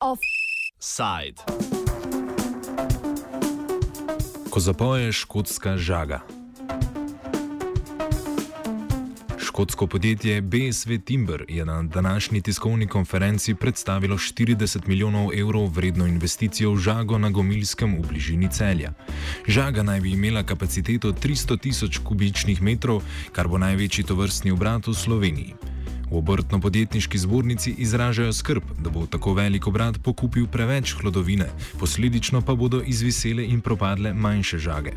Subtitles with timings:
[0.00, 1.40] Offside.
[4.50, 6.20] Ko zapoje škotska žaga.
[9.56, 16.72] Škotsko podjetje BSV Timber je na današnji tiskovni konferenci predstavilo 40 milijonov evrov vredno investicijo
[16.72, 18.92] v žago na Gomilskem v bližini celja.
[19.46, 23.00] Žaga naj bi imela kapaciteto 300 tisoč kubičnih metrov,
[23.32, 25.75] kar bo največji tovrstni obrat v Sloveniji.
[26.10, 31.48] V obrtno-podjetniški zbornici izražajo skrb, da bo tako velik obrat pokupil preveč hlodovine,
[31.80, 34.92] posledično pa bodo izvisele in propadle manjše žage.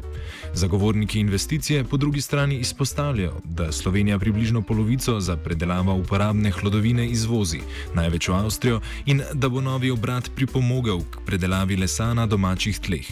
[0.54, 7.60] Zagovorniki investicije po drugi strani izpostavljajo, da Slovenija približno polovico za predelavo uporabne hlodovine izvozi,
[7.94, 13.07] največ v Avstrijo, in da bo novi obrat pripomogel k predelavi lesa na domačih tleh.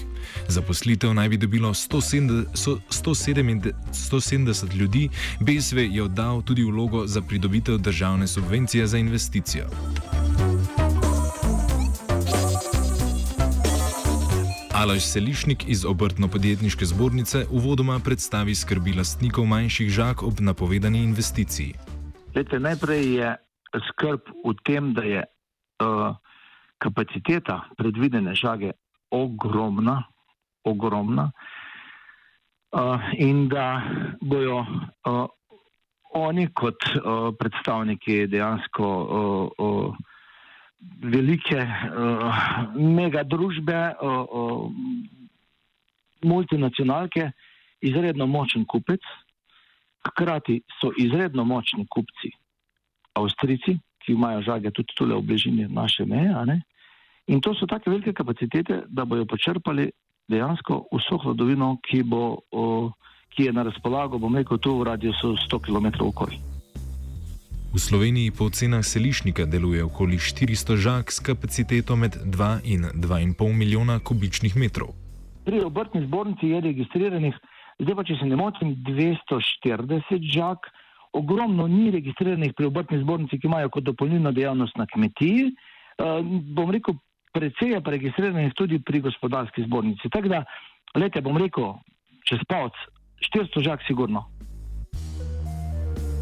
[0.48, 2.78] Zaposlitev naj bi dobilo 170,
[3.92, 5.10] 170 ljudi,
[5.40, 9.66] BSV je oddal tudi vlogo za pridobitev državne subvencije za investicijo.
[14.76, 21.74] Aloš Selišnik iz obrtno-podjetniške zbornice uvodoma predstavi skrbi lastnikov manjših žak ob napovedani investiciji.
[22.36, 23.36] Lete, najprej je
[23.90, 26.16] skrb v tem, da je uh,
[26.78, 28.72] kapaciteta predvidene žage
[29.12, 30.04] ogromna,
[30.64, 33.82] ogromna uh, in da
[34.22, 35.26] bojo uh,
[36.16, 39.96] oni kot uh, predstavniki dejansko uh, uh,
[41.04, 42.42] velike uh,
[42.76, 44.72] mega družbe, uh, uh,
[46.26, 47.32] multinacionalke,
[47.82, 49.02] izredno močen kupec,
[50.08, 52.32] hkrati so izredno močni kupci
[53.18, 56.62] Avstrici, ki imajo žage tudi tule v bližini naše meje.
[57.28, 59.90] In to so tako velike kapacitete, da bojo počrpali
[60.30, 62.92] dejansko vso hladovino, ki, bo, o,
[63.36, 66.40] ki je na razpolago, bom rekel, tu v radiusu 100 km okoli.
[67.68, 73.54] V Sloveniji po ocenah selišnika deluje okoli 400 žag s kapaciteto med 2 in 2,5
[73.54, 74.96] milijona kubičnih metrov.
[75.46, 77.36] Pri obrtni zbornici je registriranih,
[77.80, 80.64] zdaj pa če se ne motim, 240 žag.
[81.14, 85.54] Ogromno ni registriranih pri obrtni zbornici, ki imajo kot dopolnilno dejavnost na kmetiji.
[86.02, 86.24] Uh,
[86.58, 86.98] bom rekel,
[87.36, 90.10] precej je pa registriranih tudi pri gospodarski zbornici.
[90.10, 90.44] Tako da,
[90.98, 91.76] lete, bom rekel,
[92.26, 92.74] čez palc,
[93.22, 94.26] 400 žag sigurno.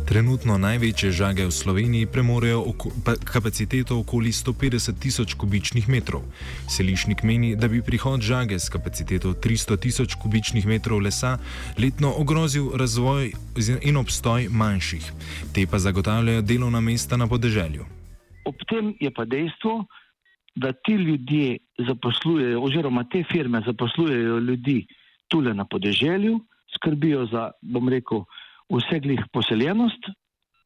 [0.06, 2.94] Trenutno največje žage v Sloveniji premorejo oko,
[3.26, 6.22] kapaciteto okoli 150 tisoč kubičnih metrov.
[6.70, 11.42] Selišnik meni, da bi prihod žage s kapaciteto 300 tisoč kubičnih metrov lesa
[11.82, 13.34] letno ogrozil razvoj
[13.82, 15.10] in obstoj manjših.
[15.58, 17.86] Te pa zagotavljajo delovna mesta na podeželju.
[18.46, 19.88] Ob tem je pa dejstvo,
[20.56, 24.86] da ti ljudje zaposlujejo, oziroma te firme zaposlujejo ljudi
[25.28, 26.40] tule na podeželju,
[26.76, 28.26] skrbijo za, bom rekel,
[28.70, 30.10] vseglih poseljenost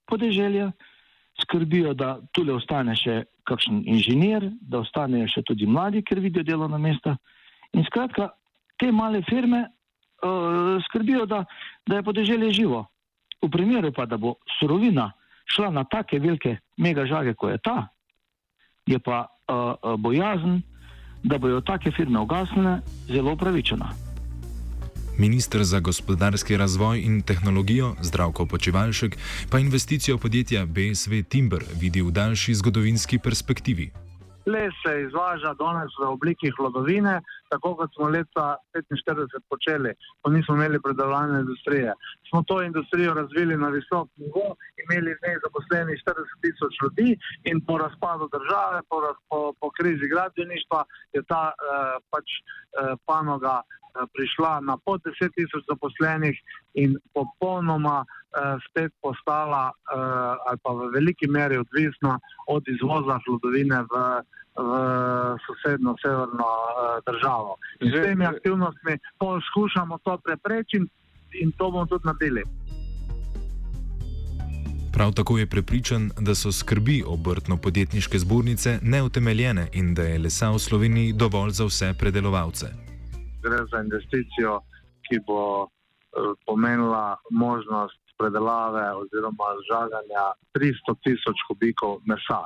[0.09, 0.71] podeželja,
[1.41, 6.79] skrbijo, da tule ostane še kakšen inženir, da ostanejo še tudi mladi, ker vidijo delovna
[6.81, 7.15] mesta.
[7.73, 8.31] In skratka,
[8.79, 11.43] te male firme uh, skrbijo, da,
[11.87, 12.85] da je podeželje živo.
[13.41, 15.11] V primeru pa, da bo surovina
[15.49, 17.77] šla na take velike megažage, kot je ta,
[18.89, 20.61] je pa uh, bojazen,
[21.23, 24.08] da bojo take firme ugasnile, zelo upravičena.
[25.19, 29.17] Ministr za gospodarski razvoj in tehnologijo Zdravko Počivalšek
[29.49, 33.91] pa investicijo podjetja BSV Timber vidi v daljši zgodovinski perspektivi
[34.53, 37.15] les se izvaža danes v obliki hladovine,
[37.51, 38.45] tako kot smo leta
[38.75, 41.93] 1945 počeli, ko nismo imeli predelovalne industrije.
[42.29, 44.47] Smo to industrijo razvili na visok nivo,
[44.83, 47.09] imeli v njej zaposlenih 40 tisoč ljudi
[47.49, 48.97] in po razpadu države, po,
[49.29, 50.83] po, po krizi gradbeništva
[51.13, 56.37] je ta eh, pač eh, panoga eh, prišla na pod 10 tisoč zaposlenih
[56.73, 63.81] in popolnoma eh, spet postala eh, ali pa v veliki meri odvisna od izvoza hladovine
[63.91, 63.93] v
[64.55, 64.71] v
[65.45, 67.57] sosedno severno uh, državo.
[67.79, 70.87] In s temi aktivnostmi poskušamo to preprečiti
[71.41, 72.43] in to bomo tudi naredili.
[74.93, 80.59] Prav tako je prepričan, da so skrbi obrtno-podjetniške zbornice neutemeljene in da je lesa v
[80.59, 82.65] Sloveniji dovolj za vse predelovalce.
[83.43, 84.59] Gre za investicijo,
[85.07, 85.69] ki bo uh,
[86.45, 90.23] pomenila možnost predelave oziroma žaganja
[90.53, 92.41] 300 tisoč kubikov mesa.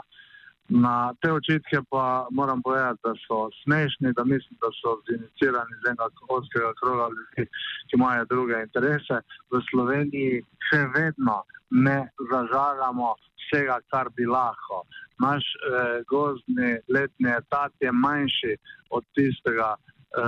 [0.73, 5.89] Na te očitke pa moram povedati, da so smešni, da mislim, da so zinicirani z
[5.89, 7.49] enega oskega kroga ljudi,
[7.87, 9.19] ki imajo druge interese.
[9.51, 11.99] V Sloveniji še vedno ne
[12.31, 13.11] zažagamo
[13.43, 14.81] vsega, kar bi lahko.
[15.21, 18.55] Naš eh, gozdni letni etat je manjši
[18.89, 19.75] od tistega,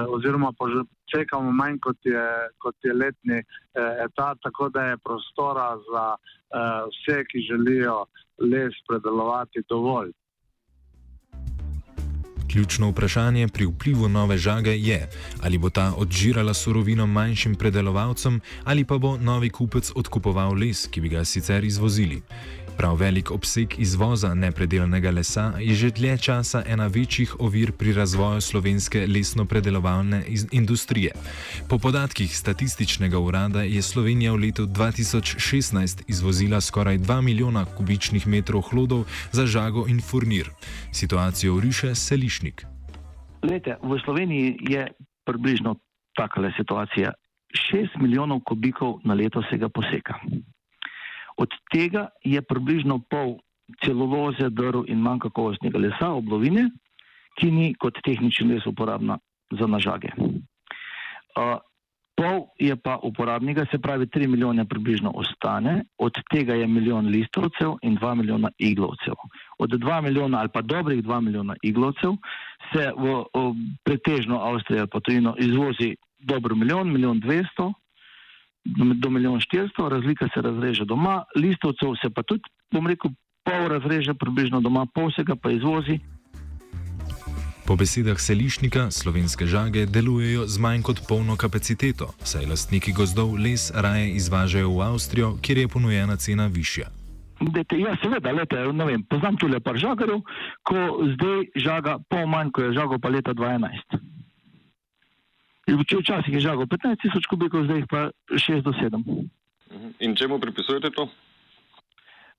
[0.10, 0.50] oziroma
[1.14, 2.26] čekamo manj kot je,
[2.58, 3.42] kot je letni
[4.06, 6.06] etat, tako da je prostora za
[6.90, 8.06] vse, ki želijo
[8.42, 10.14] les predelovati, dovolj.
[12.56, 15.10] Ključno vprašanje pri vplivu nove žage je,
[15.42, 21.02] ali bo ta odžirala surovino manjšim predelovalcem ali pa bo novi kupec odkupoval les, ki
[21.02, 22.22] bi ga sicer izvozili.
[22.78, 28.42] Prav velik obseg izvoza nepredelanega lesa je že dlje časa ena večjih ovir pri razvoju
[28.42, 31.12] slovenske lesno-predelovalne industrije.
[31.70, 38.62] Po podatkih statističnega urada je Slovenija v letu 2016 izvozila skoraj 2 milijona kubičnih metrov
[38.62, 40.50] hlodov za žago in furnir.
[40.92, 42.66] Situacijo riše Selišnik.
[43.44, 44.88] Lete, v Sloveniji je
[45.26, 45.76] približno
[46.16, 47.14] takale situacija.
[47.72, 50.20] 6 milijonov kubikov na leto se ga poseka.
[51.38, 53.38] Od tega je približno pol
[53.84, 56.70] celovoze, drv in manj kakovostnega lesa, oblovine,
[57.40, 59.18] ki ni kot tehnični les uporabna
[59.52, 60.14] za nažage.
[61.36, 61.60] Uh,
[62.16, 67.76] pol je pa uporabnega, se pravi, 3 milijone približno ostane, od tega je milijon listovcev
[67.82, 69.20] in 2 milijona iglovcev.
[69.60, 72.16] Od 2 milijona ali pa dobrih 2 milijona iglovcev
[72.74, 73.54] se v, v
[73.84, 77.74] pretežno Avstrijo ali pa tujino izvozi dobro milijon, milijon dvesto,
[78.66, 83.12] do milijon 400, razlika se razreže doma, listovcev se pa tudi, bom rekel,
[83.46, 86.00] pol razreže približno doma, pol se ga pa izvozi.
[87.68, 93.72] Po besedah selišnika slovenske žage delujejo z manj kot polno kapaciteto, saj lastniki gozdov les
[93.74, 96.90] raje izvažajo v Avstrijo, kjer je ponujena cena višja.
[97.42, 100.22] Dete, ja, seveda, lete, vem, poznam tudi par žagarjev,
[100.64, 100.78] ko
[101.16, 104.15] zdaj žaga pol manj, kot je žago pa leta 2011.
[105.66, 109.02] Včasih je žagal 15 tisoč kubikov, zdaj pa 6 do 7.
[109.02, 109.90] Mhm.
[110.00, 111.10] In čemu pripisujete to?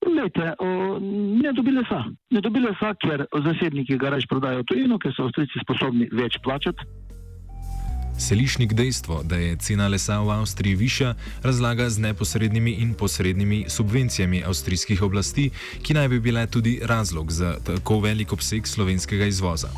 [0.07, 0.99] Lete, o,
[1.41, 2.05] ne dobi lesa.
[2.31, 6.85] Ne dobi lesa, ker zasebniki ga reč prodajo tujino, ker so avstrijci sposobni več plačati.
[8.17, 11.13] Selišnik dejstvo, da je cena lesa v Avstriji višja,
[11.43, 15.51] razlaga z neposrednimi in posrednimi subvencijami avstrijskih oblasti,
[15.83, 19.69] ki naj bi bile tudi razlog za tako velik obseg slovenskega izvoza.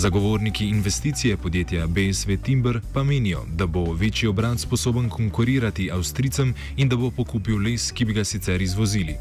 [0.00, 6.88] Zagovorniki investicije podjetja BSV Timber pa menijo, da bo večji obrat sposoben konkurirati Avstricem in
[6.88, 9.14] da bo pokupil les, ki bi ga sicer izvozili.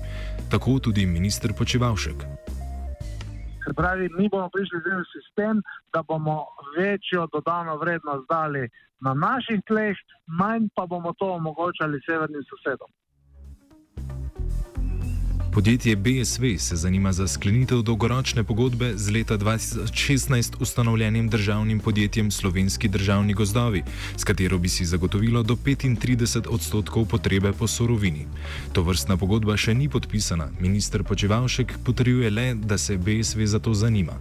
[0.51, 2.17] Tako tudi minister Počevalšek.
[3.63, 5.61] Se pravi, mi bomo prišli v sistem,
[5.93, 6.45] da bomo
[6.77, 8.63] večjo dodano vrednost dali
[9.05, 9.97] na naših tleh,
[10.39, 12.89] manj pa bomo to omogočali severnim sosedom.
[15.59, 22.87] Podjetje BSV se zanima za sklenitev dolgoročne pogodbe z leta 2016 ustanovljenim državnim podjetjem Slovenski
[22.87, 23.83] državni gozdovi,
[24.17, 28.25] s katero bi si zagotovilo do 35 odstotkov potrebe po sorovini.
[28.71, 33.73] To vrstna pogodba še ni podpisana, minister Počevalšek potrjuje le, da se BSV za to
[33.73, 34.15] zanima.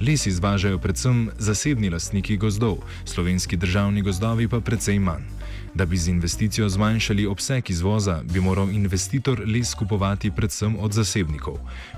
[0.00, 5.30] Les izvažajo predvsem zasebni lastniki gozdov, Slovenski državni gozdovi pa precej manj.
[5.74, 11.54] Da bi z investicijo zmanjšali obseg izvoza, bi moral investitor les kupovati predvsem od zasebnikov.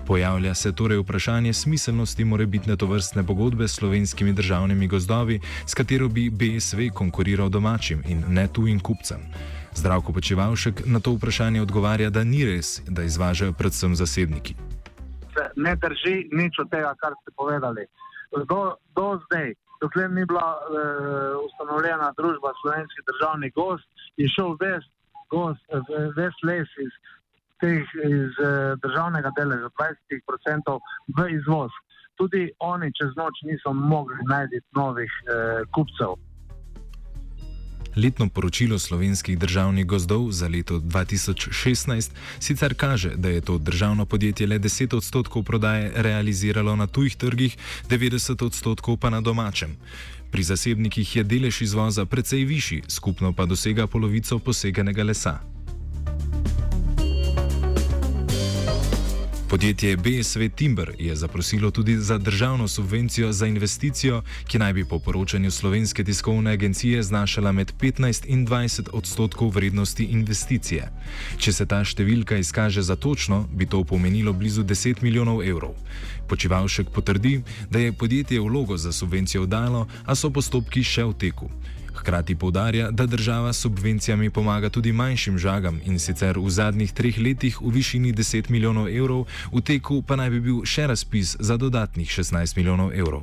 [0.06, 6.30] Pojavlja se torej vprašanje smiselnosti morebitne tovrstne pogodbe s slovenskimi državnimi gozdovi, s katero bi
[6.30, 9.18] BSV konkuriral domačim in ne tujim kupcem.
[9.74, 14.54] Zdravko Počevalšek na to vprašanje odgovarja, da ni res, da izvažajo predvsem zasebniki.
[15.56, 17.86] Ne drži nič od tega, kar ste povedali.
[18.48, 20.66] Do, do zdaj dokler ni bila uh,
[21.46, 23.88] ustanovljena družba Slovenski državni gost,
[24.20, 24.84] je šel ves,
[25.34, 25.64] gost,
[26.18, 26.92] ves les iz,
[27.62, 30.78] teh, iz uh, državnega deleža, 20%
[31.16, 31.72] v izvoz.
[32.18, 36.14] Tudi oni čez noč niso mogli najti novih uh, kupcev.
[37.96, 42.10] Letno poročilo slovenskih državnih gozdov za leto 2016
[42.40, 47.56] sicer kaže, da je to državno podjetje le 10 odstotkov prodaje realiziralo na tujih trgih,
[47.90, 49.76] 90 odstotkov pa na domačem.
[50.30, 55.53] Pri zasebnikih je delež izvoza precej višji, skupno pa dosega polovico poseganega lesa.
[59.54, 64.98] Podjetje BSV Timber je zaprosilo tudi za državno subvencijo za investicijo, ki naj bi po
[64.98, 70.90] poročanju slovenske tiskovne agencije znašala med 15 in 20 odstotkov vrednosti investicije.
[71.38, 75.78] Če se ta številka izkaže za točno, bi to pomenilo blizu 10 milijonov evrov.
[76.28, 81.50] Počivalšek potrdi, da je podjetje vlogo za subvencijo dalo, a so postopki še v teku.
[82.04, 87.16] Hkrati povdarja, da država s subvencijami pomaga tudi manjšim žagam in sicer v zadnjih treh
[87.18, 91.56] letih v višini 10 milijonov evrov, v teku pa naj bi bil še razpis za
[91.56, 93.22] dodatnih 16 milijonov evrov.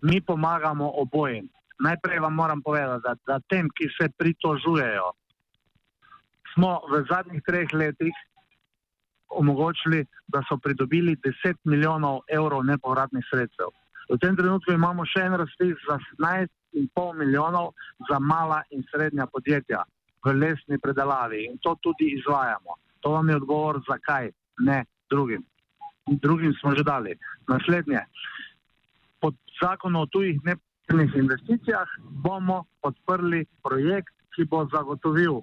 [0.00, 1.50] Mi pomagamo obojem.
[1.84, 5.12] Najprej vam moram povedati, da, da tem, ki se pritožujejo,
[6.54, 8.16] smo v zadnjih treh letih
[9.28, 13.68] omogočili, da so pridobili 10 milijonov evrov nepovratnih sredstev.
[14.08, 16.00] V tem trenutku imamo še en razpis za
[16.72, 17.72] 17,5 milijonov
[18.10, 19.84] za mala in srednja podjetja
[20.24, 22.76] v lesni predelavi in to tudi izvajamo.
[23.00, 25.44] To vam je odgovor, zakaj ne drugim.
[26.06, 27.14] Drugim smo že dali.
[27.48, 28.00] Naslednje.
[29.20, 35.40] Pod zakonom o tujih nepremičnih investicijah bomo podprli projekt, ki bo zagotovil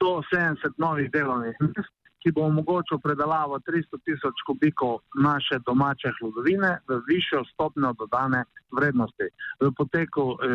[0.00, 7.00] 170 novih delovnih mest, ki bo omogočil predelavo 300 tisoč kubikov naše domače hlodovine v
[7.08, 8.44] višjo stopnjo dodane
[8.76, 9.28] vrednosti.
[9.60, 10.46] V poteku eh,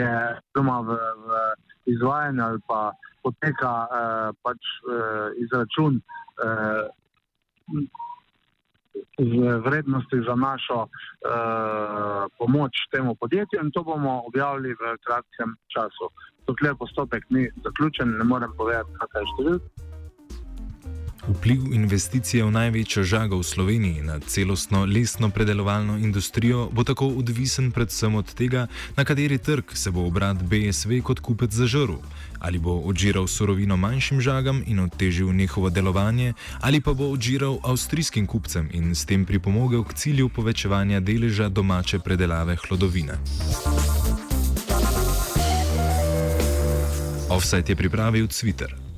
[0.00, 0.12] je
[0.54, 1.28] doma v, v
[1.94, 2.92] izvajanju ali pa
[3.22, 7.04] poteka eh, pač eh, izračun eh,
[9.64, 16.06] vrednosti za našo eh, pomoč temu podjetju in to bomo objavili v kratkem času.
[16.46, 19.83] Dokler postopek ni zaključen, ne morem povedati, kakšna je številka.
[21.24, 27.72] Vpliv investicije v največjo žago v Sloveniji na celostno lesno predelovalno industrijo bo tako odvisen
[27.72, 28.66] predvsem od tega,
[28.96, 31.96] na kateri trg se bo obrat BSV kot kupec zažrl.
[32.44, 38.26] Ali bo odžiral surovino manjšim žagam in otežil njihovo delovanje, ali pa bo odžiral avstrijskim
[38.26, 43.16] kupcem in s tem pripomogel k cilju povečevanja deleža domače predelave hlodovine.
[47.32, 48.93] Offside je pripravil Twitter.